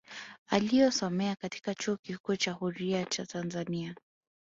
[0.47, 3.95] Aliyosomea katika chuo kikuu huria cha Tanzania